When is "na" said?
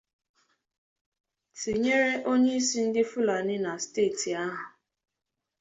3.63-3.71